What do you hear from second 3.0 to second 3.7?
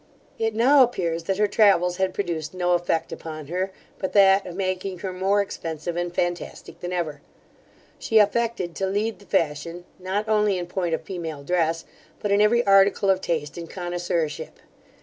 upon her,